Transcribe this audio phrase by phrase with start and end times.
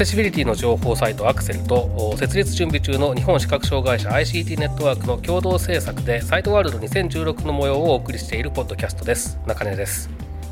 [0.00, 9.38] セシビリティの情報サイトアクセルとお設立準備中の日本視覚障害者 ICT ネットワークの共同制作でサイトワールド2016の模様をお送りしているポッドキャストです。
[9.46, 10.08] 中根です。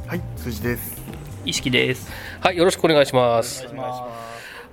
[0.06, 1.00] はい辻です。
[1.46, 2.10] 意識です。
[2.42, 3.66] はいよろしくお願いします。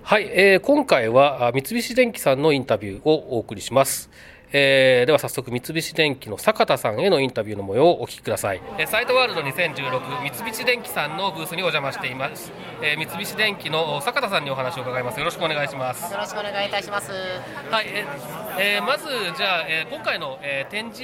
[0.04, 4.10] はい、えー今回はあ三菱電機さんのインタビューをお送りします
[4.58, 17.12] えーでは早速三菱電機の坂田さんへのインタビューの模様をお聞きください、えーサイトワールド2016三菱電機さんのブースにお邪魔しています、えー三菱電機の坂田さんにお話を伺いますよろしくお願いしますよろしくお願いいたします。
[17.12, 18.06] はい、え
[18.78, 21.04] えーまずじゃあ、えー今回の、えー展示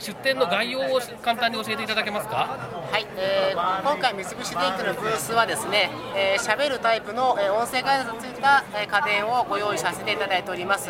[0.00, 2.56] 出展の概要を簡単に教えていただけますか？
[2.90, 10.88] はい、えー今回三菱電機のブースはですね、えー、喋るタイプの、えー音声解説がついた、えー家電をご用意させていただいております。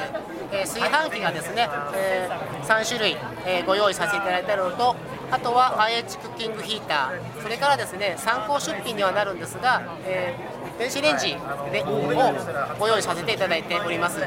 [0.52, 2.28] えー炊飯器がですね、え
[2.62, 4.96] 3種類、えーご用意させていただいているのと、
[5.30, 11.36] あとは IH クッキングヒーター、それからですね参考出品にはなるんですが、えー電子レンジ
[11.72, 11.86] でを
[12.78, 14.20] ご用意させていただいております。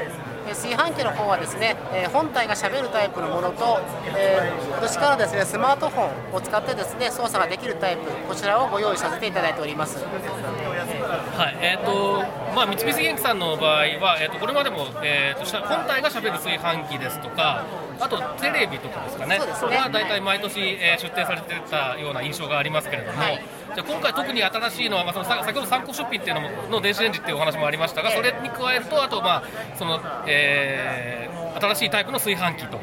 [0.46, 3.80] えー炊飯器の方はですね、えー本体がしゃべるタイプのものと、
[4.16, 9.98] えー今年からですねスマートフォンを使ってですね操作ができるタイプこちらをご用意させていただいております。
[9.98, 12.22] はい、えっ、と、
[12.54, 17.64] まあ、三菱電機さんの場合は、えっ、と、これまでも、えっ、と、本体がしゃべる炊飯器ですとか。
[18.00, 19.38] あと、テレビとかですかね。
[19.40, 23.22] そねこれは大体毎年、えー出展されてたような印象がありますけれども。
[23.22, 23.42] はい
[23.74, 28.16] じゃあ、今回特に新しいのは、まあ、そのさ先ほど参考出品っていうのもの電子レンジっていうお話もありましたが、ええ。
[28.16, 29.42] それに加えると、あと、まあ、
[29.76, 32.78] その、えー新しいタイプの炊飯器と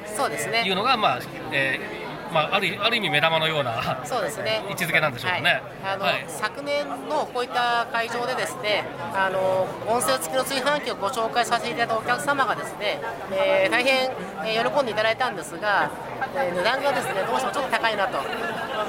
[0.68, 1.20] いうのが、まあ、
[1.52, 1.99] えー
[2.34, 4.64] まあ、あるある意味目玉のようなそうですね。
[4.70, 13.00] 位置づけなんでしょうかねはいあの、はい昨年のこういった会場でですね、あの音声付きの炊飯器をご紹介させていただいたお客様がですね、
[13.32, 14.12] えー大変、
[14.46, 15.92] えー喜んでいただいたんですが、
[16.36, 18.18] えー値段がですねどうしてもちょっと高いなと。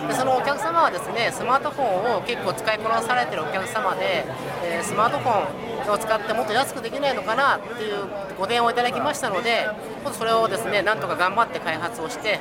[0.08, 4.24] でそのお客様はですねスマートフォンを結構使いこなされているお客様で、
[4.64, 8.04] えースマートフォンを使ってもっと安くできないのかなっていう
[8.38, 9.66] ご提案をいただきましたので、
[10.12, 12.38] それをですねなんとか頑張って開発をして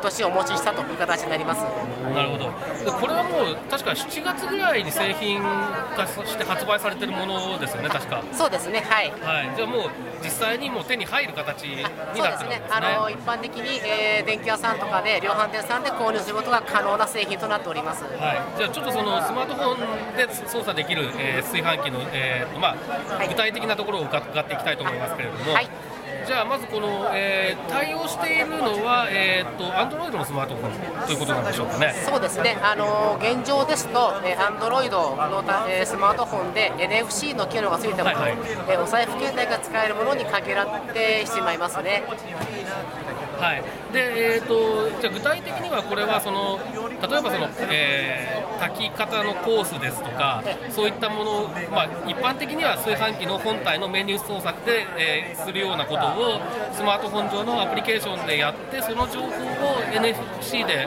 [0.00, 1.60] 今年お持ちしたという形になります。
[1.60, 2.44] なるほど
[2.84, 5.42] でこれはもう確か7月ぐらいに製品
[5.94, 9.10] 化して発売されてるものですよね確かそうですね、はい。
[9.20, 9.90] はいじゃあもう
[10.24, 12.62] 実際にもう手に入る形にそうですねなってるんですね。
[12.70, 18.04] あの一般的に、えー電気屋さんとかで量販店さんで購入することが可能な製品となっております。
[18.04, 22.76] はい、じゃあちょっとそのスマートフォンで操作できる、えー炊飯器の、えーとま
[23.10, 25.68] あはい具体的なところを伺っていきたいと思いますけれども、はい
[26.30, 31.92] じゃあまずこの、えー対応しているのは、えー、と Android のスマートフォンということなんでしょうかね。
[32.06, 42.04] そうですね、あの現状ですと、えー、Android のた、えースマートフォンで NFC の機能がついたもの、はいはいえーお財布携帯が使えるものに限られてしまいますね。
[43.40, 43.62] はい、
[43.92, 46.58] で、えー、とじゃ具体的にはこれはその
[47.08, 56.40] 例えばその、えー炊き方のコースですとかそういったものを、まあ、一般的には炊飯器の本体のメニュー操作で、えーするようなことを
[56.72, 59.30] スマートフォン上のアプリケーションでやってその情報を
[59.90, 60.86] NFC で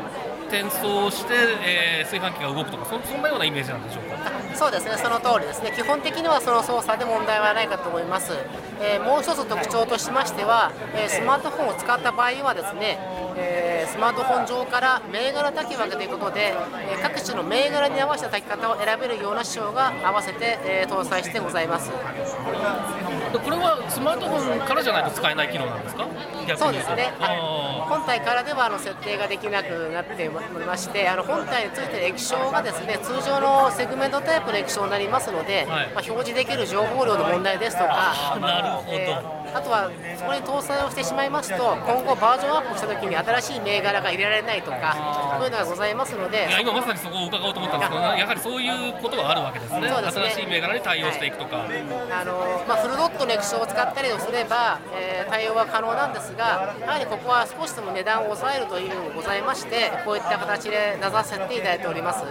[0.53, 1.33] 転送して、
[1.65, 4.29] えー炊飯器が動くとかそそんなようなイメージなんでしょうか？
[4.53, 8.33] そうですね、その通りですね、基本的にはその操作で問題はないかと思います。
[8.79, 12.99] えーもう一つ特徴としましては、えースマートフォンを使った場合はですね、
[13.35, 16.53] えースマートフォン上から銘柄炊き分けということで、
[16.87, 21.89] えー各種の銘柄に合わせた炊き方を選べるような仕様が合わせて、えー搭載してございます。
[23.33, 26.07] でこれはスマートフォンからじゃないと使えない機能なんですか？
[26.55, 27.09] そうですね、
[27.89, 35.89] 本体からではあの設定ができなくなっておりまして、あの本体についている液晶がですね通常のセグメントタイプの液晶になりますので、はい。
[35.95, 38.97] まあ、表示できる情報量の問題ですとか、なるほど。
[38.97, 44.97] えーあとはそこに搭載をしてしまいますと、今後バージョンアップしたときに新しい銘柄が入れられないとか、
[45.37, 49.89] そういうのがございますのでい、や今まさにそこを伺おうと思ったんですけど、やはりそういうことがあるわけですね、ね。
[49.89, 62.23] 新しい銘柄に対応していくとか、あのまあ、フルドットの液晶を使ったりをすれば、えー対応は可能なんですが、やはりここは少しでも値段を抑えるというのがございまして、こういった形で出させていただいております。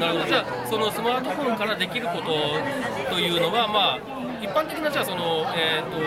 [0.00, 2.24] なるほど、じゃあ、そのスマートフォンからできること
[3.10, 3.98] というのは、まあ、
[4.33, 5.98] 一般的なじゃあその、えー、と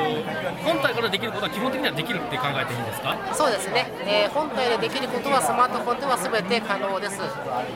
[0.63, 3.17] 本体からできることは基本的にはできるって考えていいんですか？
[3.33, 7.19] そうですね、えー、本体でできることはスマートフォンではすべて可能です、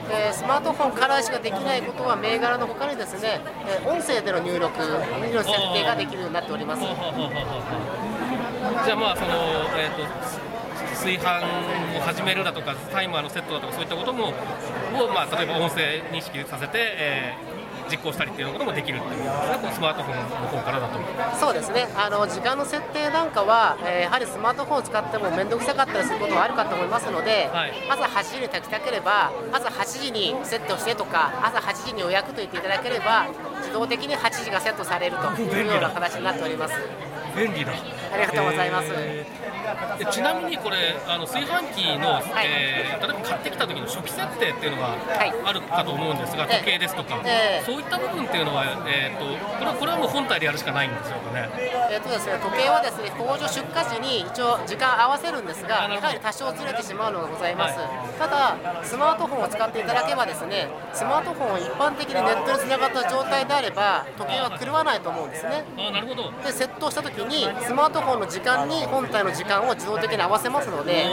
[0.09, 6.81] えー、スマートフォンからしかできないことは銘柄のほかにですね、えー、音声での入力の設定ができるようになっております。
[6.81, 6.94] じゃ
[8.94, 9.33] あまあその、
[9.77, 10.07] えーと
[11.01, 11.41] 炊飯
[11.97, 14.31] を始めるだとかタイマーのセットだとかそういったこともを、
[15.12, 17.50] まあ、例えば音声認識させて、えー
[17.91, 19.21] 実行したりっていうこともできるっていう
[19.73, 20.99] スマートフォンの方からだと
[21.38, 21.88] そうですね。
[21.95, 33.27] あの時間の設定なんかは、えー、やはりスマートフォンを使っても面倒くさかったりすることはあるかと思いますので、はい、朝8時に炊きたければ朝8時にセットしてとか朝8時に予約と言っていただければ
[33.59, 36.73] 自動的に8時がセットされるというような形になっております
[37.35, 37.71] 便利だ。
[37.71, 39.41] ありがとうございます、えー
[40.11, 44.97] ちなみにこれあの炊飯器の、はい、えー、例えば買ってきた時の初期設定っていうのが
[45.45, 49.25] あるかと思うんですが、はい、時計ですとか、えー、そういった部分っていうのは、えーと、
[49.57, 51.49] これはこれはもう本体でやるしかないんですよね。
[51.91, 65.63] えーとですね時計はですね工場出荷時に一応時間合わせるんですがやはり多少ずれてしまうのがございます、はい、ただスマートフォンを使っていただけばですねスマートフォンを一般的にネットにつながった状態であれば時計は狂わないと思うんですね。
[65.77, 66.31] あなるほど。
[66.43, 71.06] でセットした時にスマートフォンの時間に本体の時間を自動的に合わせますので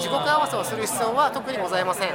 [0.00, 2.10] 時刻合わせをする必要は特にございません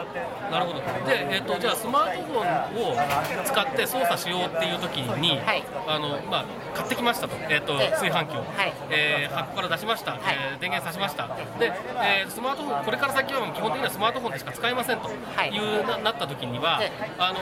[0.55, 0.79] なるほど。
[0.79, 10.21] で、えーと、じゃあスマートフォンを使って操作しようっていう時に、はい、あのまあ、買ってきましたと,、えーと、炊飯器を、はい、えー、箱から出しました、はい、
[10.53, 11.27] えー、電源さしました。
[11.59, 15.09] で、えー、スマートフォンこれから先は基本的にはスマートフォンでしか使えませんと。
[15.09, 15.59] い。
[15.59, 16.79] う、ななった時には
[17.19, 17.39] あの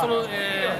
[0.00, 0.76] その、え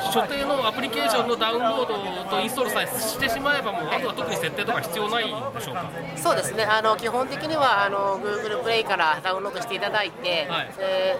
[0.00, 5.90] ー、所定のアプリケーションのダウンロードとインストールさえしてしまえばもうあとは特に設定とか必要ないんでしょうか？
[6.16, 6.64] そうですね。
[6.64, 11.18] あの基本的にはあの Google プレイからダウンロードしていただいて、はい、え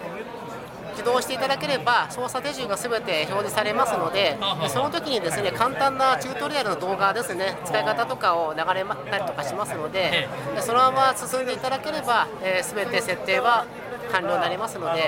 [0.95, 4.37] 起動していただければ操作手順がすべて表示されますので
[4.69, 10.27] その時にですね簡単なチュートリアルの動画ですね使い方とかを流れたりとかしますので
[10.61, 12.27] そのまま進んでいただければ
[12.63, 13.65] すべ、えー、て設定は
[14.11, 15.03] 完了になりますので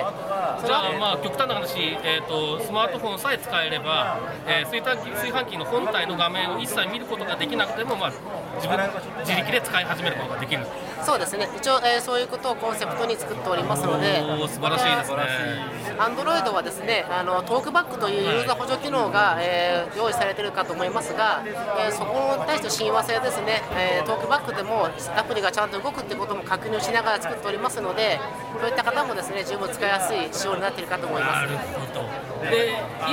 [0.65, 4.17] じゃあまあ極端な話、えーと、スマートフォンさえ使えれば、
[4.47, 8.13] えー、炊飯器炊飯器の本体の画面を一切見ることができなくても、まあ、
[8.55, 8.77] 自分
[9.25, 10.65] 自力で使い始めることができる。
[11.03, 11.49] そうですね。
[11.57, 14.21] 一応、えー、そういうことをコンセプトに作っておりますので。
[14.47, 15.83] 素晴らしいですね。
[15.99, 21.43] アンドロイドはですねあのトークバックというユーザー補助機能が、えー、用意されているかと思いますが、
[21.77, 28.19] えー、そこに対して親和性ですね、えー、トークバックでもアプリがちゃんと動くってことも確認しながら作っておりますので
[28.59, 31.45] そういった方もですね十分使いやすい仕様になっているかと思います。
[31.45, 32.01] なるほど。
[32.01, 32.32] で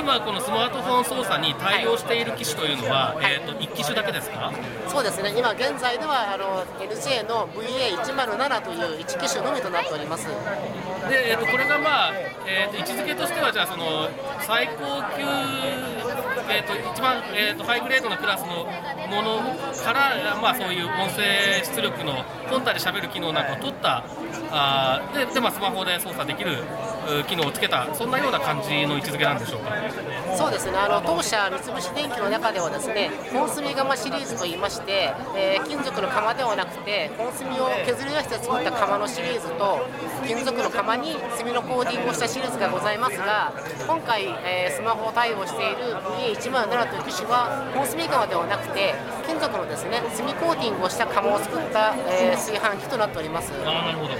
[0.01, 4.51] 今このスマートフォン操作に対応している機種というのは、はい、えーと、1機種だけですか？
[4.87, 5.31] そうですね。
[5.37, 10.25] 今現在ではあの LJ の VA107 という1機種のみとなっております。
[10.27, 12.13] で、えーと、これがまあ、
[12.47, 14.09] えーと、位置づけとしてはじゃあその
[14.41, 15.21] 最高級
[16.49, 18.65] えーと、一番、えーと、ハイグレードのクラスの
[19.07, 19.39] もの
[19.85, 24.03] から、まあ、そういう音声出力の本体で喋る機能なんかを取った
[24.51, 26.57] あでで、まあ、スマホで操作できる
[27.27, 29.71] 機能をつけたそんなような感じの位置づけなんでしょうか？
[30.37, 30.77] そうですね。
[30.77, 39.85] あの当社三菱電機の中ではですね本炭窯シリーズといいまして、えー、金属の窯ではなくて本炭を削り出して作った窯のシリーズと
[40.25, 43.51] 金属の窯に炭のコーティングをしたシリーズがございますが
[43.87, 48.95] 今回、えー、スマホを対応している VA107 という機種は本炭窯ではなくて
[49.25, 53.51] 金属のですね炭コーティングをした窯を作った、えー、炊飯器となっております。
[53.53, 54.13] あなるほど。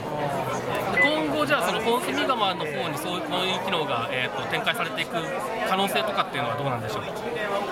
[0.92, 1.01] 今
[1.42, 3.22] 後じゃあその本炭窯の方にそういう
[3.66, 5.18] 機能が、えーと、展開されていく
[5.68, 7.04] 可能性とかっていうのはどうなんでしょう？
[7.04, 7.10] か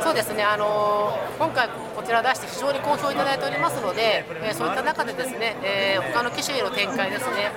[0.01, 7.51] そうですね、あのー、今回こちら出して非常に好評いただいておりますので、えー、そういった中でですね、えー、他の機種への展開ですね。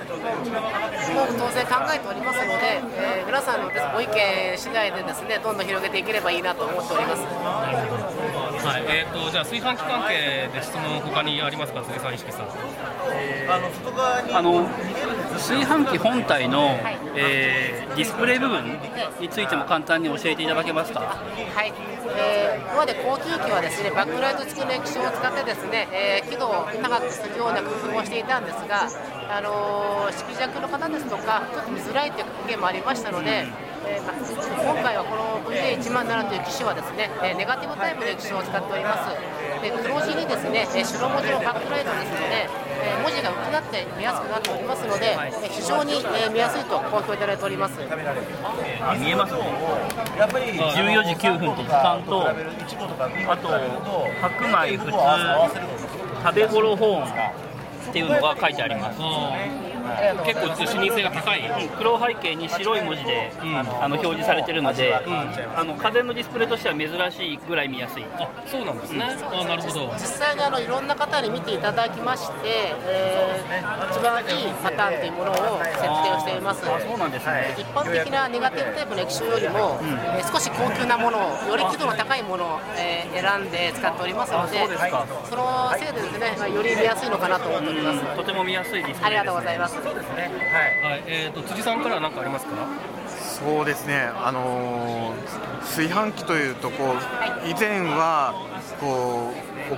[1.13, 4.13] も当然考えておりますので、えー、皆さんのご意見
[4.57, 7.23] 次第でですねどんどん広げていければいいなと思っております。
[7.23, 8.83] はい。
[8.87, 11.81] えーと、じゃあ炊飯器関係で質問他にありますか？
[11.81, 12.47] 炊飯意識さん。
[14.33, 14.67] あの
[15.43, 18.63] 炊飯器本体の、はい、えー、ディスプレイ部分
[19.19, 21.01] についても簡単に教えていただけますか？
[21.01, 21.73] はい、
[22.17, 28.87] えー、今まで高級機はですねバックライト付きの液晶を使ってですね、えー、輝度を高くするような工夫をしていたんですが、
[29.29, 33.72] あのー、色弱の方ですとかちょっと見づらいという意見もありましたので。
[33.85, 39.11] えー、今回はこの VA107 という機種はですね、えネガティブタイプの液晶を使っております。
[39.63, 42.47] で黒字にですね、え白文字のバックライトですので、
[42.83, 47.79] え文字が浮きなって見やすくなっておりますので、え非常に、え見やすいと好評いただいております。
[47.79, 49.39] 見えますね
[50.15, 53.47] 14時9分と時間とあと
[54.21, 54.91] 白米普通
[56.23, 57.05] 食べ頃ホーン
[57.89, 58.99] っていうのが書いてあります
[60.25, 61.41] 結構視認性が高い
[61.77, 68.05] 黒背景に白い文字で、んあの表示されてるので、あの家電のディスプレイとしては珍しいぐらい見やすい。
[68.17, 76.65] あそうなんですね、あなるほど実際にあのいろんな方に見ていただきまして、えー一番いいパターンというものを設定をしています。
[76.65, 77.55] あそうなんですね。
[77.57, 79.79] 一般的なネガティブタイプの液晶よりも、
[80.17, 85.05] えー少し高級なものをより輝度の高いものを、えー選んで使っておりますのであそうですか。
[85.29, 89.05] そのせいでですね、まあより見やすいのかなと思っております、とても見やすいディスプレイです、ね。
[89.05, 91.03] ありがとうございますはい。
[91.07, 92.51] えー、と辻さんからは何かありますか？
[93.07, 98.33] そうですね、あのー炊飯器というとこう以前は
[98.79, 99.31] こ
[99.71, 99.73] う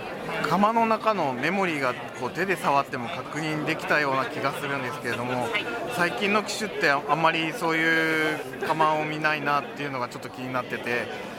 [0.45, 5.47] お釜の中のメモリーがこう手で触っても確認できたような気がするんですけれども
[5.95, 11.34] 最近の機種ってあんまりそういう釜を見ないなっていうのがちょっと気になっててそうですね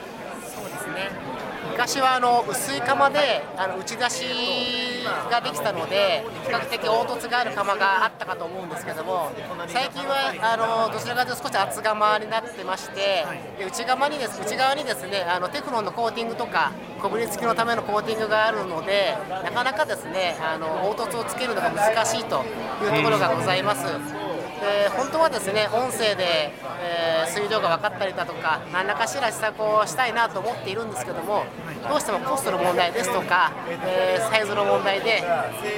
[1.77, 4.25] 昔はあの薄い釜であの打ち出し
[5.29, 9.29] ができたので比較的凹凸がある釜があったかと思うんですけども
[9.67, 13.27] 最近はあのどちらかというと少し厚釜になってまして
[13.59, 22.43] で内釜にです内側にですねあのテフロンのコーティングとかこぶりつきのためのコーティングがあるのでなかなかですねあの凹凸をつけるのが難しいと
[22.83, 24.26] いうところがございます。
[24.61, 31.43] で本当はですね音声で、えー水量が分かったりだとか何らかしら施策をしたいなと思っているんですけども
[31.89, 33.51] どうしてもコストの問題ですとか、
[33.85, 35.23] えーサイズの問題で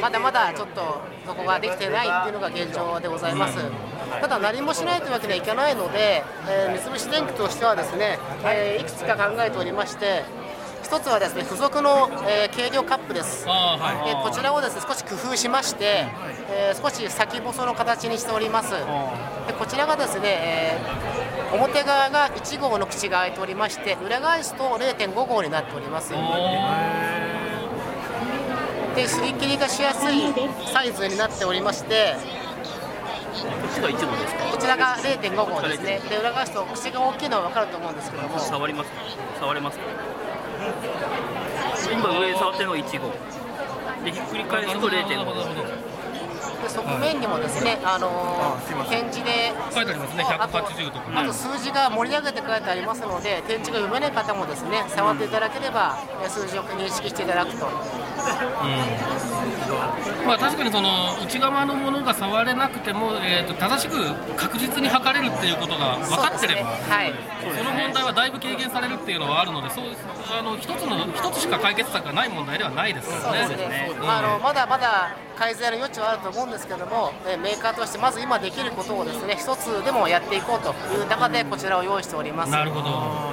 [0.01, 3.57] まだまだちょっとそこができてないっていうのが現状でございます。
[4.21, 10.24] ただ何もしないというわけにはいかないので、えー三菱電機としてはですね、えいくつか考えておりまして
[10.83, 16.07] 一つはですね付属の、えー軽量カップですはいでこちらをですね少し工夫しまして、
[16.50, 18.71] えー少し先細の形にしております。
[18.71, 18.77] で
[19.57, 26.12] こちらがですね、えー表側が1号の口が開いておりまして裏返すと0.5号になっております。
[26.12, 26.17] で
[29.07, 30.31] 擦り切りがしやすい
[30.71, 32.15] サイズになっておりまして
[33.33, 34.43] こっちが1号ですか？
[34.51, 38.98] こちらが0.5号ですねで裏返すと口が大きいのは分かると思うんですけども触りますか？
[39.39, 39.83] 触れますか？
[41.92, 43.12] 今上触ってるのが1号。
[44.06, 45.34] でひっくり返すと0.5号。
[46.62, 50.24] で側面にもですね、あのー展示で書いてありますね。
[50.28, 57.66] あと180とかあと数字が盛り上げて書いてありますので展示が読めない方もですね触っていただければえー数字を認識していただくと
[60.25, 63.95] まあ、確かにその内側のものが触れなくても、えー、と正しく
[64.35, 67.13] 確実に測れるっていうことが分かってれば、そねはい
[67.57, 69.85] その問題はだいぶ軽減されるっていうのはあるので、そう
[70.31, 73.47] あの一つの一つしか解決策がない問題ではないですからね。
[73.47, 82.51] そうですね、うんあのまだまだ改善の余地はあると思うんですけども、えーメーカーとしてまず今できることをですね一つでもやっていこうという中でこちらを用意しております。
[82.51, 83.28] なるほど。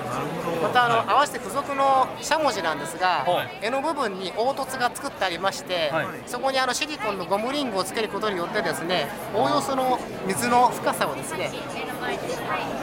[0.62, 3.58] またあの合わせて付属のしゃもじなんですが、はい。
[3.62, 6.06] 柄の部分に凹凸が作ってありまして、はい。
[6.26, 11.50] そこにあのシリコンのゴムリングをつけることによってですねおおよその水の深さをですね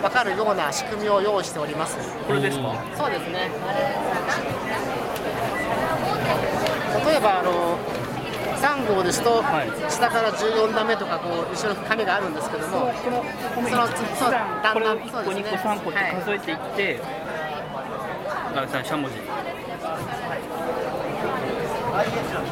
[0.01, 1.97] 分かるような仕組みを用意しております。
[2.27, 2.75] これですか？
[2.97, 3.49] そうですね。
[7.05, 7.77] 例えばあの
[8.61, 9.91] 3号ですと、はい。
[9.91, 13.23] 下から14段目とかこう後ろに紙があるんですけどもその
[14.15, 15.59] そうだんこれをだん1個2そうですね。
[15.63, 17.42] 個3個ってはい数えていって、あ
[18.53, 19.15] さしゃもじ。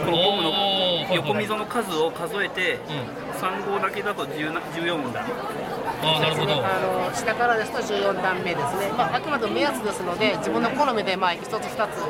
[0.06, 0.52] このゴムの
[1.16, 5.22] 横溝の数を数えて、うん3号だけだと10な14だ。
[5.22, 6.54] あーなるほど。
[6.64, 12.06] あの下からですと14段目ですね、まあ、あくまでも目安ですので、自分の好みでまあ1つ、2つ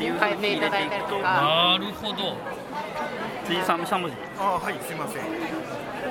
[0.00, 2.36] 変えていただいたりとか、なるほど。
[3.44, 4.16] 辻さんのしゃもじ。
[4.40, 5.22] あはいすいません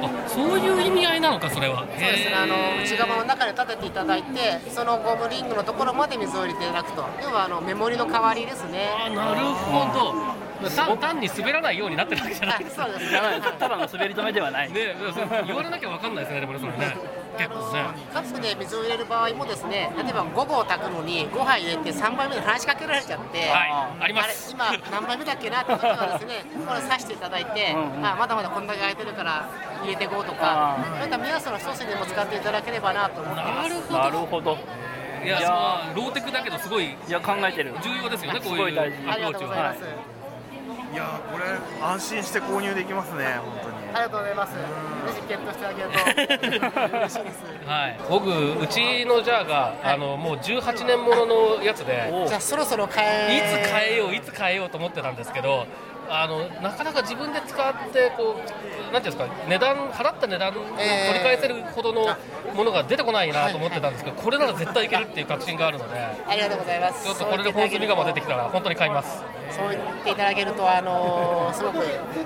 [0.03, 1.79] あそういう意味合いなのかそれは。
[1.79, 8.89] そうですねあの内側の中で立てていただいて、そのゴムリングのところまで水を入れていただくと、要はあのメモリの代わりですね。
[8.97, 10.40] あなるほど。
[10.69, 14.71] 単単に滑らないようになってるわけじゃなはいい、ですそうですじゃないただの滑り止めではない。
[14.71, 14.95] ね、
[15.45, 16.95] 言われなきゃわかんないですね、でもね、それね。
[17.37, 17.85] 結構ね。
[18.13, 24.51] カップで水を入れる場合もですね、例えば5合炊くのに5杯入れて3杯目で話しかけられちゃって、はい、ありまあれす。
[24.51, 29.49] 今何杯目だっけなって時はですね、これ刺していただいて、うんうんあまだまだこんだけ空いてるから
[29.81, 33.91] 入れていこうとか、あそういった目安の一つにも使っていただければなと思っています。
[33.91, 34.57] なるほど。
[35.23, 35.47] いや、いや
[35.93, 37.73] そのローテクだけど、すごいいや考えてる。
[37.83, 39.73] 重要ですよね、こういうアプローチは。
[40.91, 41.45] いやこれ
[41.81, 43.75] 安心して購入できますね本当に。
[43.93, 44.53] ありがとうございます。
[44.53, 44.59] ぜ
[45.21, 46.97] ひゲットしてあげると。
[46.97, 47.43] 嬉しいです。
[47.65, 53.03] はい、僕、うちのジャーが、あのもう18年もののやつで、おじゃあそろそろ変
[53.35, 55.65] いえつ変えよう、いつ変えようと思ってたんですけど、
[56.09, 62.15] あのなかなか自分で使ってこう、なんていうんですか、値段、払った値段を取り返せるほどの
[62.53, 67.05] ものが出てこないなと思ってたんですけど、これなら絶対いけるっていう確信があるので、ありがとうございます。
[67.05, 69.40] ちょっとこれで本積みがも出てきたら、本当に買います。
[69.61, 71.79] そそう言っていただけると、あのすごく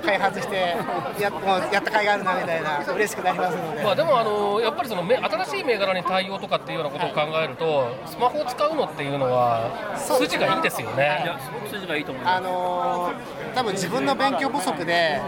[0.04, 0.76] 開発して
[1.20, 11.24] やもうやった甲斐があるなみたいな嬉しくなりますので、まあ、でもあのやっぱりそのめ新しい銘柄に対応とかっていうようなことを考えると、スマホを使うのっていうのは筋がいいですよいね。
[11.26, 13.12] やすごく筋がいいと思いまあの
[13.54, 15.20] 多分自分の勉強不足で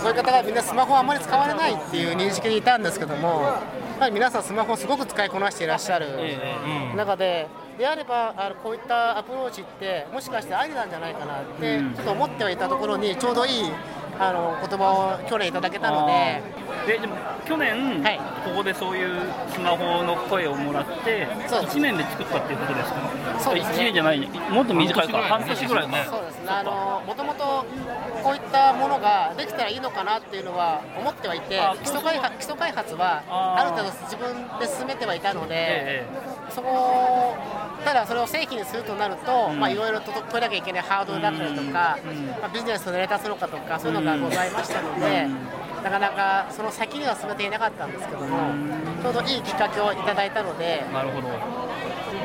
[0.00, 6.08] そういう方がみんなスマホをあまり使われないっていう認識でいたんですけども、やはり皆さんスマホをすごく使いこなしていらっしゃる
[6.96, 7.48] 中で、
[7.82, 11.94] であればあのこういったアプローチってもしかしてありなんじゃないかなってうん。
[11.94, 13.64] ちょっと思ってはいたところにちょうどいい
[14.20, 16.40] あの言葉を去年いただけたので。
[16.86, 18.18] ででも去年、はい。
[18.44, 21.78] ここでそういうスマホの声をもらってそうです。
[21.78, 23.40] 1年で作ったっていうことですか？
[23.40, 23.74] そうですね。
[23.74, 24.20] 1年じゃない
[24.50, 25.18] もっと短いか。
[25.18, 26.10] 半半年ぐらい年ぐらいか。
[26.12, 27.64] そうですね、あのもともと
[28.22, 36.06] こういったものができたらいいのかなっていうのは思ってはいてあ、基礎開発基礎開発はある程度自分で進めてはいたので、え
[36.54, 37.34] そこ
[37.84, 45.26] ただそれを正規にするとなると、うんまあいろいろと取らなきゃいけないハードルだったりとか、うんまあ、ビジネスの成り立つのかとかそういうのがございましたので、
[45.82, 48.26] なかなかその先には進めていなかったんですけども、
[49.02, 50.84] ちょうどいいきっかけをいただいたので。
[50.92, 51.28] なるほど。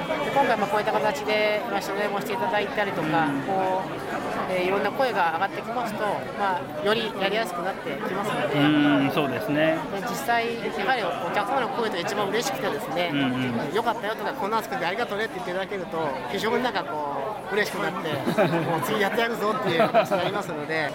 [0.08, 4.08] で今回もこういった形でまあ取材もしていただいたりとか、こう
[4.50, 6.00] えーいろんな声が上がってきますと、
[6.40, 8.68] まあ、よりやりやすくなってきますので、えう
[9.08, 9.78] んそうですね。
[9.92, 13.20] で実際、やはりお客様の声と一番嬉しくてですね、うん
[13.68, 13.76] うん。
[13.76, 15.98] よかったよとか、こんなん作ってありがとうねって言っていただけると、
[16.32, 18.14] 非常になんかこう、嬉しくなって、
[18.72, 20.92] もう次やってやるぞっていう話になりますので、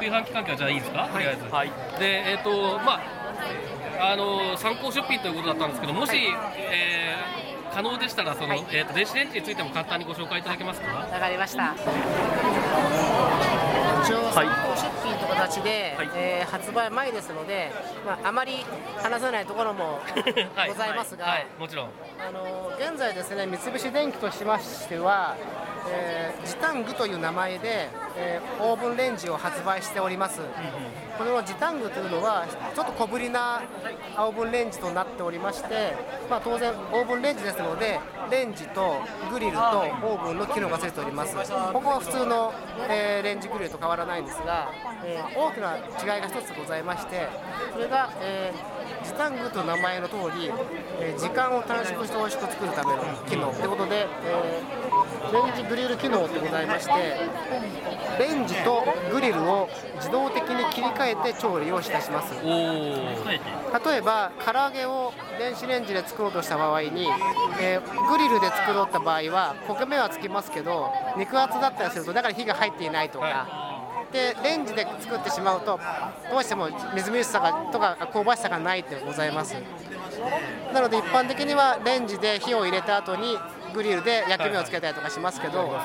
[0.00, 1.54] 炊飯器関係はじゃあいいですか、とりあえず。
[1.54, 1.68] はい。
[1.98, 6.12] で、えっ、と、まあ、あの参考出品ということだったんですけど、もし、
[6.56, 7.05] えー
[7.76, 10.94] 可能でしたら、その、はいえっ、と、電子レンジについても簡単にご紹介いただけますか？
[10.94, 11.74] わかりました。
[14.02, 17.70] 一応、参考出品という形で、はいえー発売前ですので、
[18.06, 18.64] まあ、あまり
[19.02, 20.00] 話さないところも
[20.54, 21.90] は いございますが、はい、はいもちろん。
[22.26, 25.34] あの現在ですね三菱電機としましては、
[25.88, 30.40] えージタングという名前で、えーオーブンレンジを発売しております、
[31.18, 33.62] このジタングというのはちょっと小ぶりな
[34.18, 35.94] オーブンレンジとなっておりまして、
[36.30, 37.98] まあ、当然オーブンレンジですので
[38.30, 39.00] レンジと
[39.30, 41.34] グリルとオーブンの機能がついております。
[41.36, 42.52] ここは普通の、
[42.88, 44.70] えーレンジグリルと変わらないんですが、
[45.04, 47.28] え大きな違いが一つございまして
[47.72, 50.50] それが、えー時短具という名前の通り、
[51.00, 54.86] えー時間を短縮して美味しく作るための機能ということで、えー
[55.32, 56.92] レンジグリル機能ってございまして
[58.18, 62.32] レンジとグリルを自動的に切り替えて調理をいたします。
[62.44, 67.08] 例えば唐揚げを電子レンジで作ろうとした場合に、
[67.60, 73.65] えーグリルで作ろうった場合は焦げ目はつきますけど肉厚だったりするとだから火が入っていないとか、は
[74.16, 75.78] でレンジで作ってしまうと
[76.30, 79.54] どうしてもみずみずしさがとか香ばしさがないってございます。
[80.72, 83.36] なので一般的にはレンジで火を入れた後に
[83.76, 85.78] グリルで焼き目をつけたりとかしますけど、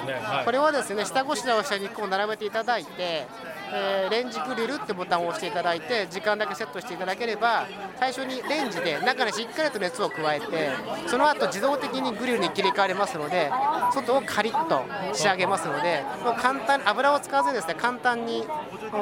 [0.45, 3.27] これはですね下ごしらえをした肉を並べていただいて、
[3.73, 7.65] えーレンジグリルってボタンを押していただいて時間だけセットしていただければ
[7.99, 10.71] 最初にレンジで中にしっかりと熱を加えて
[11.07, 13.49] その後自動的にグリルに切り替わりますので
[13.93, 18.43] 外をカリッと仕上げますのでもう簡単油を使わずにですね簡単に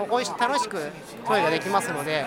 [0.09, 0.77] 美味し楽しく
[1.27, 2.25] 調理ができますので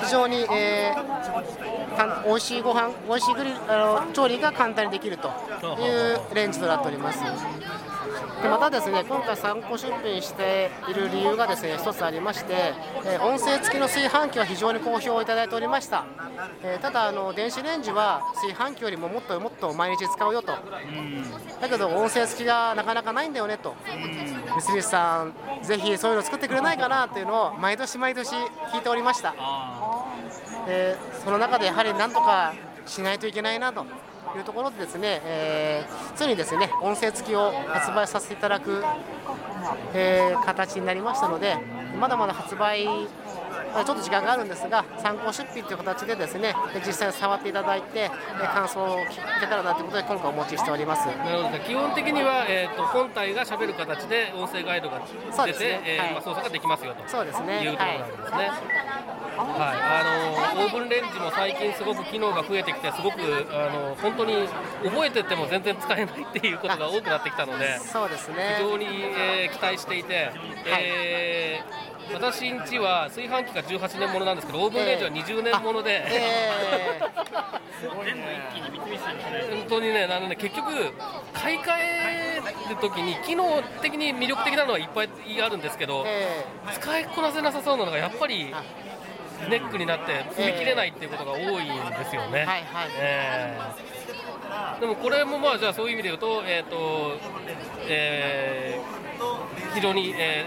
[0.00, 5.30] 非常に、えー、美味しいご飯美味しいグリルあの調理が簡単にできると
[5.78, 7.22] いうレンジとなっております。
[8.42, 16.04] でまたですね今回参考出品している理由がですね一つありまして、えー音声付きの炊飯器は非常に好評をいただいておりました、
[16.62, 20.52] えーただあの電子レンジは炊飯器よりももっともっと毎日使うよと。
[21.60, 23.74] だけど音声付きがなかなかないんだよねと。
[24.60, 28.34] 三菱さんぜひそういうの作ってくれないかなというのを毎年毎年
[28.72, 29.34] 聞いておりました。
[30.68, 31.24] えー。
[31.24, 32.54] その中でやはりなんとか
[32.86, 33.84] しないといけないなと
[34.36, 38.82] いうところでですね、えーついにですね音声付きを発売させていただく、
[39.94, 41.56] えー形になりましたので
[41.98, 42.86] まだまだ発売
[43.74, 46.54] ちょっと時間があるんですが参考出品という形でですね
[46.86, 51.06] 実際に触っていただいてえー感想を聞けたらなということで今回お持ちしております。
[51.06, 51.50] なるほど。
[51.50, 55.74] ね基本的には、えー、と本体が喋る形で音声ガイドが出て、ね。
[55.74, 57.06] はいえーまあ、操作ができますよと。
[57.06, 57.62] そうですね。
[57.62, 59.16] いうところなんですね。
[59.36, 64.32] はい、あのオーブンレンジも最近すごく機能が増えてきてすごくあの本当に
[64.82, 68.56] 覚えてても全然使えないっていうことが多くなってきたのでそうですね。
[68.58, 70.30] 非常に、えー期待していて、
[70.66, 77.00] えー私んちは炊飯器が18年ものなんですけどオーブンレンジは20年もので、え
[77.80, 80.70] 全部一気に三菱さんにそれ本当にね、あのね結局、
[81.32, 82.40] 買い替え
[82.70, 85.08] るときに、機能的に魅力的なのはいっぱい
[85.42, 86.46] あるんですけどー、え。
[86.74, 88.46] 使いこなせなさそうなのがやっぱり
[89.50, 92.38] ネックになって踏み切れないっていうことが多いんですよね。
[92.38, 92.90] ーはいはい。
[92.98, 93.58] え。
[94.80, 97.18] でもこれもまあじゃあそういう意味で言うと,、えーと
[97.88, 98.95] えー、
[99.74, 100.46] 非常に、え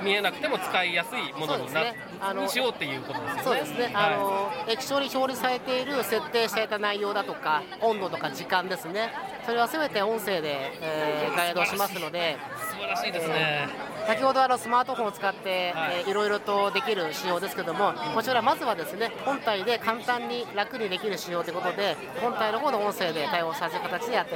[0.00, 1.94] ー、見えなくても使いやすいものにな、ね、
[2.40, 3.42] にしようっていうことですよね。
[3.42, 9.10] そうですね、はい、あの液晶に表示されている設定された内容だとか温度とか時間ですね。
[9.44, 12.36] それはすべて音声で、えー、ガイドしますので
[12.80, 13.34] 素晴らしいですね。
[13.36, 24.34] えー先ほどあのスマートフォンを使って、はいえー、いろいろとできる仕様ですけども、こちらまずはですね本体で簡単に楽にできる仕様ということで、本体の方の音声で対応させる形でやって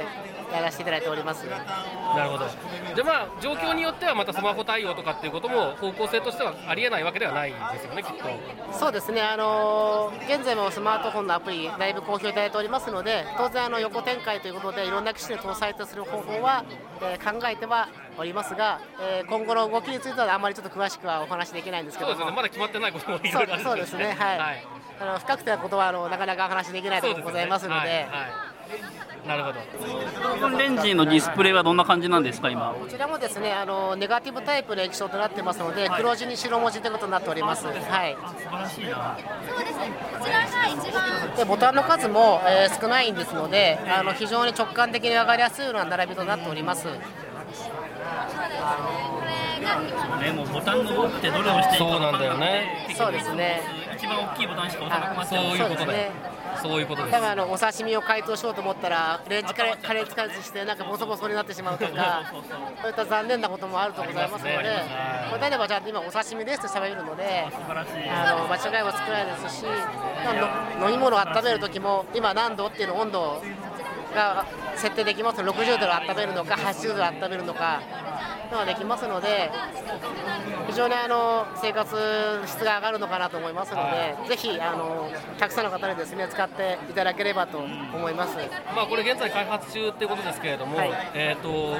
[0.53, 1.45] やらせていただいております。
[1.45, 2.45] なるほど。
[2.95, 8.09] でまあ状況によってはまたスマホ対応とかっていうことも方向性としてはありえないわけではないですよねきっ
[8.71, 8.77] と。
[8.79, 9.21] そうですね。
[9.21, 16.63] あのー、現在もスマートフォンのアプリだいぶ好評いただいておりますので、当然あの横展開ということでいろんな機種で搭載とする方法は、
[17.01, 24.67] えー、考えてはおりますが、えー、今後の動きについてはあんまりちょっと詳しくはお話しできないんですけどそうですねまだ決まってないこともいろいろあるそうですねはい、はい、
[24.99, 28.55] あの不確定なことはあのなかなかお話しできないところございますので、ねはい
[29.27, 29.59] なるほど。
[29.59, 32.73] オーブンレンジのディスプレイはどんな感じなんですか今？
[32.73, 37.65] こちらもですね、あのネガティブタイプの液晶となってますので、黒字に白文字ということになっております。
[37.65, 37.75] はい。
[37.75, 39.17] 素晴らしいな。
[39.47, 39.91] そうですね。
[40.19, 41.35] こちらが一番。
[41.37, 46.87] でボタンの数も、えー、少ないんですので、あの非常に直感的に分かりやすいような並びとなっております。
[50.19, 52.87] ね、もうボタンの奥ってどれをしていいかそうなんだよね。
[52.95, 53.61] そうですね。
[53.95, 56.11] 一番大きいボタンしか押さなくなっそういうことだよ。
[56.61, 57.11] そういうことです。
[57.11, 62.23] 多分あのお刺身を解凍しようと思ったらレンジカレーカレー使わずしてなんかボソボソになってしまうとか、
[62.81, 64.55] そういった残念なこともあるとございますので、
[65.29, 67.47] これ例えばじゃあ今お刺身ですと喋るので、
[68.09, 69.65] あの間違いも少ないですし、
[70.81, 73.41] 飲み物を温める時も今何度っていうの温度
[74.15, 74.45] が
[74.77, 77.81] 設定できます60度で温めるのか80度で温めるのか
[78.51, 79.51] のができますので
[80.67, 81.95] 非常にあの生活
[82.45, 88.37] 質が上がるのかなと思いますので、ぜひあのたくさんの方にですね使っていただければと思います。
[88.75, 91.77] まあこれ現在開発中っていうことですけれども、はい、えっ、ー、と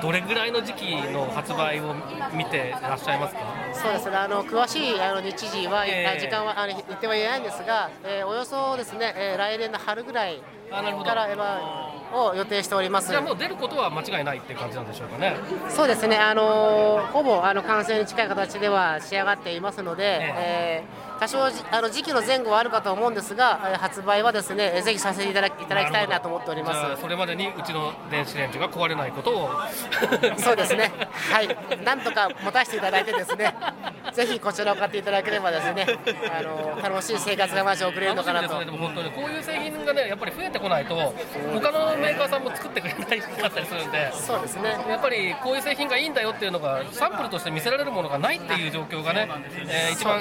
[0.00, 1.94] どれぐらいの時期の発売を
[2.34, 3.40] 見ていらっしゃいますか？
[3.74, 4.16] そうですね。
[4.16, 13.10] あの詳しいあの日時は、えー、時間はあの言っては言えないんですが、えー、およそですね、えー、来年の春ぐらいから、まあ、を予定しております。
[13.10, 15.36] じゃもう出ることは間違いないっていう感じなんでしょうかね。
[15.68, 16.16] そうですね。
[16.16, 21.38] あのほぼあの完成に近い形では仕上がっていますので、えー多少
[21.70, 27.00] あの時期の前後はあるかと思うんですが、発売はですねぜひさせていただきいただきたいなと思っております。
[27.00, 29.50] それまでにうちの電子レンジが壊れないことを。
[30.38, 30.90] そうですね。
[31.30, 31.56] はい。
[31.84, 33.54] なんとか持たせていただいてですね
[34.12, 35.86] ぜひこちらを買っていただければですね
[36.38, 41.14] あの楽しい生活がまじ送れるのかなと、ね、でも本当にこういう製品がねやっぱり増えてこないと
[41.54, 44.76] 他のメーカーさんも作ってくれないかったりするんでそうですね。
[44.88, 49.28] やっぱりこういう製品がいいんだよっていうのがサンプルとして見せられるものがないっていう状況がね、
[49.68, 50.20] えー、一番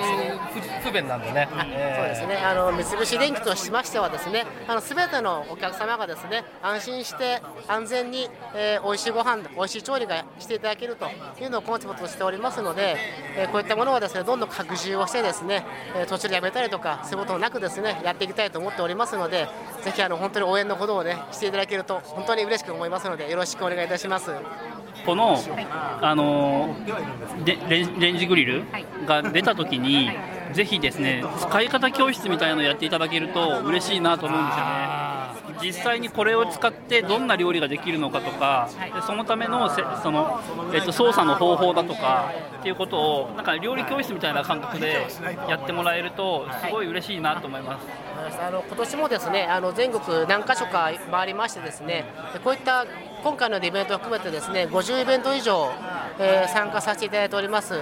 [0.84, 1.48] 不便なんでね。
[1.52, 2.38] そうですね。
[2.38, 11.08] あの三菱電機としましてはですねあの全てのお客様がですね安心して安全に、えー、美味しいご飯美味しい調理がしていただけると
[11.42, 12.96] いうのをコンセプトとしておりますので、
[13.36, 15.66] えー、こういったものはですねどんどん拡充をしてですね、
[15.96, 19.48] えー、途中でやめたりとかそういうことなくですねやっていきたいと思っておりますので
[19.82, 24.32] ぜひあの本当に応援のほどをねしていただけると本当に嬉しく思いますのでよろしくお願いいたします。
[25.06, 25.40] この、
[26.02, 26.76] あの
[27.44, 28.64] でレンジグリル
[29.08, 30.12] が出た時に、
[30.54, 35.11] ぜひですね使い方教室みたいなのをやっていただけると嬉しいなと思うんですよね。
[35.62, 40.40] 実際にこれを使ってどんな料理ができるのかとか、でそのためのせその、
[40.74, 45.08] えっと、操作の方法だとかっていうことをなんか料理教室みたいな感覚で
[45.48, 47.88] やってもらえるとすごい嬉しいなと思います。
[48.40, 52.06] あの今年もですねあの全国何か所か回りましてですね
[52.44, 52.86] こういった
[53.24, 55.72] 今回のイベントを含めてですね50イベント以上、
[56.22, 57.74] えー、参加させていただいております。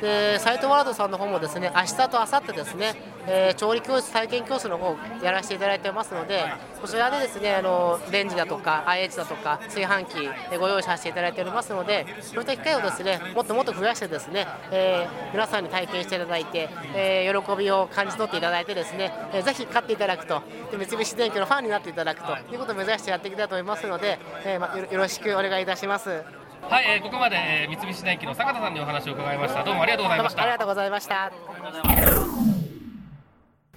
[0.00, 2.94] でサイトワールドさんの方もですね明日と明後日ですね、
[3.26, 6.44] えー、調理教室体験教室の方やらせていただいてますので
[6.80, 26.47] こちらでですねあのレンジだとか IH だとか炊飯器ご用意させていただいておりますのでそういった機会をですねもっともっと増やしてですね、えー、皆さんに体験していただいて、え喜びを感じ取っていただいてですね、えー、ぜひ買っていただくとで三菱電機のファンになっていただくということを目指してやっていきたいと思いますので、えーまあよろしくお願いいたします。
[26.62, 29.64] はい、えー、ここまで、えー、三菱電機の坂田さんにお話を伺いました。
[29.64, 30.42] どうもありがとうございました。
[30.42, 31.32] ありがとうございました。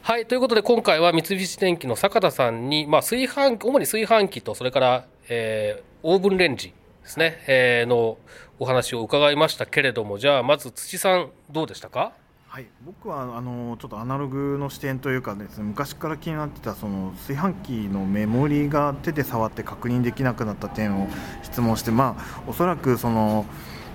[0.01, 8.17] はい、ということで今回は三菱電機の坂田さんに、まあ、炊飯主に炊飯器とそれから、えー、オーブンレンジですね、えー、の
[8.59, 12.13] お話を伺いましたけれどもじゃあまず土さんどうでしたか？
[12.51, 21.07] はい、僕はあのちょっとアナログの視点というかですね昔から気になってたその炊飯器のメモリが手で触って確認できなくなった点を
[21.43, 23.45] 質問してまあおそらくその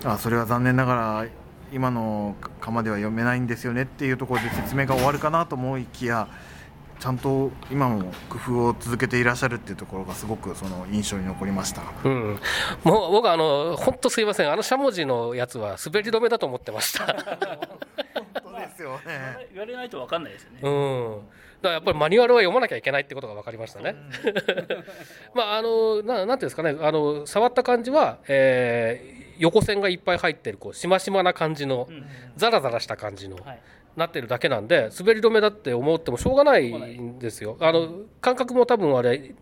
[0.04, 1.26] あそれは残念ながら
[1.70, 6.26] 今の釜では読めないんですよねっていうところで説明が終わるかなと思いきや
[6.98, 12.38] ちゃんと今も工夫を続けていらっしゃるっていうところがすごくその印象に残りました、うん、
[12.84, 14.50] もう僕あの本当すいません。
[14.50, 17.14] あのしゃもじのやつは滑り止めだと思ってました。
[18.90, 19.48] よね。
[19.52, 21.20] 言われないと分かんないですよね、うん。
[21.62, 23.96] だからやっぱりマニュアルは読まなきゃいけないってことが分かりましたね。
[25.34, 26.76] まああのななんていうんですかね。
[26.80, 31.88] あの触った感じは、えー、横線がいっぱい入ってるこうしましまな感じの、
[32.36, 33.60] ザラザラした感じの、はい、
[33.96, 37.56] なってるだけなんで滑り止めだって思ってもしょうがないんですよ。
[37.60, 39.34] あの感覚も多分あれ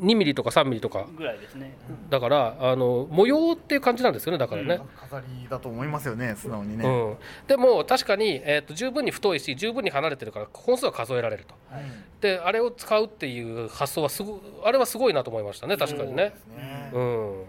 [0.00, 1.06] 2ミリとか3ミリとか。
[1.16, 1.74] ぐらいですね。
[2.10, 11.84] だからあの模様っていう感じなんですよねだからね、うん、飾りだと思いますよね素直にね、うん、でも確かに、えーと、十分に太いし十分に離れてるから本数は数えられると、はい、
[12.20, 17.44] であれを使うっていう発想はすごあれはすごいなと思いましたね確かにね、ね、うん。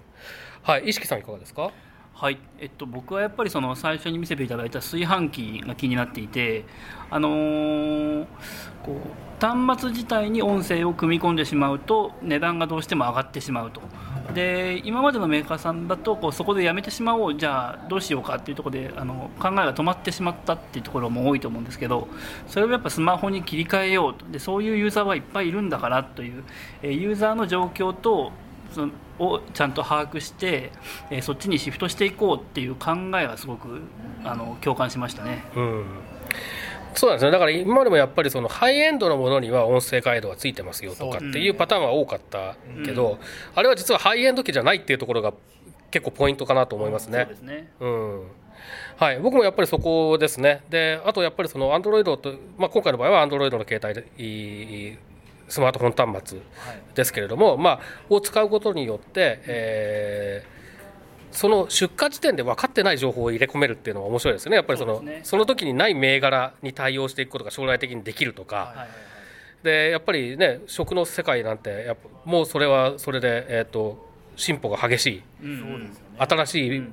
[0.64, 1.72] はい意識さんいかがですか？
[2.20, 6.66] はい、えっと、僕はやっぱりその最初に見せていただいた炊飯器が気になっていて、
[7.12, 8.26] あのー、
[8.84, 13.82] こう端末自体に音声を組み込んでしまうと値段がどうしても上がってしまうと。
[14.34, 22.08] で今までのメーカーさんだとこうそこでやめてしまおうじゃあどうしようかっていうところであの考えが止まってしまったっていうところも多いと思うんですけど
[22.48, 24.26] それをやっぱスマホに切り替えようと。
[24.26, 26.44] でそういうユーザーはいっぱいいるんだからという、
[26.82, 28.32] ユーザーの状況と
[28.72, 30.72] そのをちゃんと把握して、
[31.10, 33.82] えー、そっちにシフトしていこうっていう考えはすごく
[34.24, 35.46] あの共感しましたね。
[35.56, 35.86] うん。
[36.94, 43.18] そうなんですねだから今までもやっぱりそのハイエンドのものには音声ガイドがついてますよとかっていうパターンは多かったけど、うん、
[43.54, 45.34] あれは実はハイエンド機じゃないっていうところが
[45.92, 47.28] 結構ポイントかなと思いますね。
[47.80, 48.24] うん、
[48.98, 50.64] はい、僕もやっぱりそこですね。
[50.70, 54.98] で、あとやっぱりそのアンドロイドと、まあ、今回の場合はアンドロイドの携帯で
[55.48, 56.40] スマートフォン端末
[56.96, 57.80] ですけれども、はい、まあ、
[58.10, 64.58] を使うことによって、えー、その出荷時点で分かってない情報を入れ込めるっていうのは面白いですよね。
[64.58, 68.86] やっぱりそのそ、ね,、の時にない銘柄に対応していくことが将来的にできるとか、は
[69.62, 74.08] い、でやっぱりね食の世界なんてやっぱもうそれはそれで、えーと
[74.38, 76.84] 進歩が激しい、うん、新しい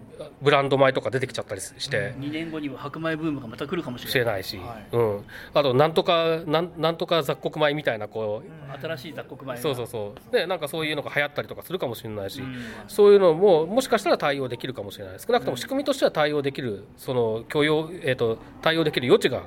[0.43, 4.45] ブランド米とか出てきちゃったりして、うん、2年後には白米ブームがまた来るかもしれない。
[4.45, 10.33] し、はい、うん、あとなんとかなんなんとか雑穀米みたいなこう、新しい雑穀米そうそうそう。
[10.33, 12.57] でなんかそういうのが流行ったりとかするかもしれないし、うん、
[12.89, 15.21] そういうのももしかしたら対応できるかもしれない。
[15.21, 19.45] 少なくとも仕組みとしては対応できるその許容、えーと、対応できる余地が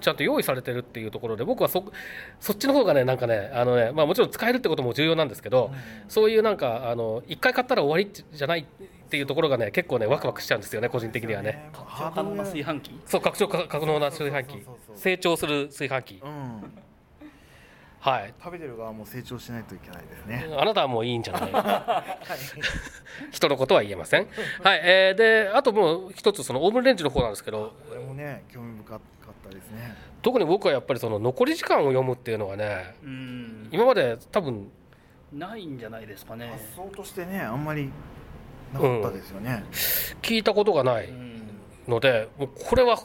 [0.00, 1.84] ちゃんと用意されてるっていうところで僕はそ
[2.40, 5.72] そっちの方がねなんかねあのね、まあ、もちろん使えるってことも重要なんですけど、
[6.08, 8.66] そういうなんかあの一回買ったら終わりじゃない
[9.10, 11.68] っていうところがね結構ねワクワクしちゃうんですよね個人的にはね。
[11.72, 13.00] 拡張可能な炊飯器？
[13.06, 14.64] そう拡張可能な炊飯器。
[14.94, 16.62] 成長する炊飯器、うん、
[17.98, 18.34] はい。
[18.40, 20.46] 食べてる側も成長しないといけないですね。
[20.56, 21.50] あなたはもういいんじゃない？
[23.32, 24.28] 人のことは言えません。
[24.62, 29.00] はい、えー、であともう一つそのオーブンレンジの方なんですけどこれもね興味深かっ
[29.42, 29.96] たですね。
[30.22, 32.94] 特に僕はやっぱりその残り時間を読むっていうのはね
[33.72, 34.70] 今まで多分
[35.32, 36.48] ないんじゃないですかね。
[36.52, 37.90] 発想としてねあんまり
[38.72, 41.08] なかったですよね、うん、聞いたことがない
[41.88, 42.98] ので、もうこれは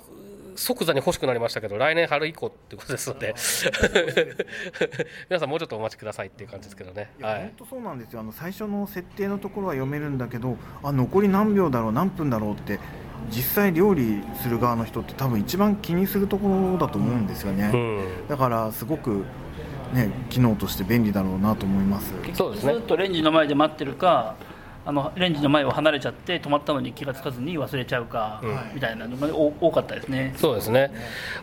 [0.56, 3.36] 即座に欲しくなりましたけど来年春以降っていうことですので。
[5.30, 7.12] 皆さんもうちょっとお待ちくださいっていう感じですけどね。
[7.22, 8.22] はい、本当そうなんですよ。
[8.22, 12.80] あの最初の設定のところは読めるんだけどあ残り何秒だろう何分だろうって
[13.30, 19.26] 実際料理する側の人って多分一番気にするところだと思うんですよね、うん、だからすごく
[19.94, 22.14] ね機能として便利だろうなと思います。
[22.34, 22.74] そうですね。
[22.74, 24.36] ずっとレンジの前で待ってるか
[24.86, 28.42] あのレンジの前を離れちゃって止まったのに気が付かずに忘れちゃうか、
[28.74, 30.34] みたいなのが多かったですね。
[30.38, 30.92] そうですね。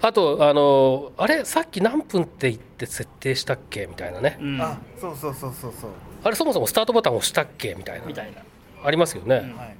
[0.00, 3.86] あとあのあれさっき何分って言って設定したっけ？
[3.86, 4.38] みたいなね。
[4.40, 5.90] うん、あそうそうそうそうそう。
[6.22, 7.74] あれそもそもスタートボタンを押したっけ？
[7.74, 8.06] みたいな。
[8.06, 8.42] みたいな。
[8.84, 9.36] ありますよね。
[9.36, 9.76] うんはい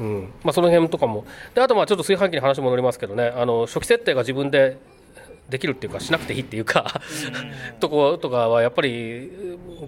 [0.00, 4.76] うんまあ、その辺とかもであとまあちょっと炊飯器に話戻りますけどねあの初期設定が自分で
[5.48, 7.00] できるっていうかしなくていいっていうか
[7.78, 9.30] とことかはやっぱり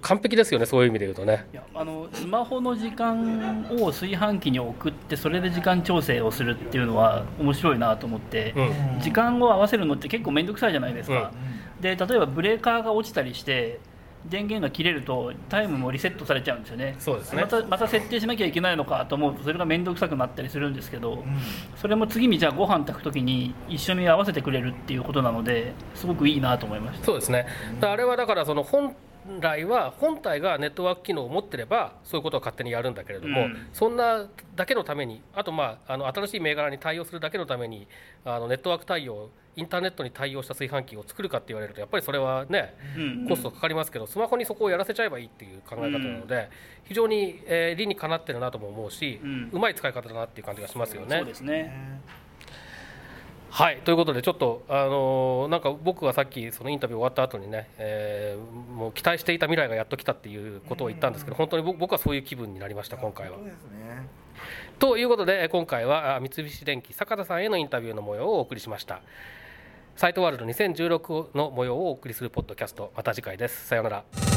[0.03, 1.47] 完璧ですよねそういう意味で言うとね。
[1.53, 11.33] いやあのスマホの時間を炊飯器に送ってそれで時間調整をするっていうのは面白いなと思って、うん、時間を合わせるのって結構面倒くさいじゃないですか、
[11.77, 13.81] うん、で例えばブレーカーが落ちたりして
[14.29, 16.97] 電源が切れるとタイムもリセットされちゃうんですよね。
[16.99, 17.43] そうですね。
[17.43, 21.25] またまた設定しなきゃいけないのかと思うとそれが面倒くさくなったりするんですけど、うん、
[21.77, 27.07] それも次にじゃあご飯炊く時に一緒に合わせてくれるっていうことなのですごくいいなと思いました。
[27.07, 27.47] そうですね。
[27.81, 28.95] あれはだからその本
[29.41, 37.87] 来は本体がネットワーク機能を持ってればそういうことを勝手にやるんだけれども、うん、そんなだけのためにあと、まあ、あの新しい銘柄に対応するだけのために
[38.25, 42.75] あのネットワーク対応インターネットに対応した炊飯器を作るかって言われるとやっぱりそれはね、
[43.27, 46.51] コストかかりますけどスマホにそこをやらせちゃえばいいっていう考え方なので、
[46.85, 49.19] 非常に、えー、理にかなってるなとも思うし、
[49.53, 51.17] うまい使い方だなっていう感じがしますよね。
[51.17, 51.73] そうですね
[53.57, 63.39] はいということでちょっとあのー、なんか僕はさっきそのインタビュー終わった後にね、えー、もう期待していた未来がやっと来たっていうことを言ったんですけど本当に僕はそういう気分になりました今回は。
[64.79, 69.01] ということで今回は三菱電機坂田さんへのインタビューの模様をお送りしました。
[69.97, 73.69] サイトワールド2016の模様をお送りするポッドキャストまた次回です。
[73.69, 74.36] さようなら。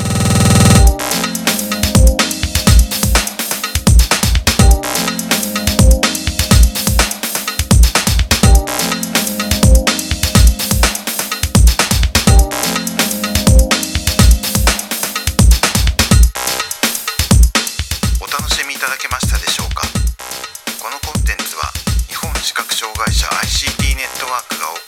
[24.30, 24.79] ワークが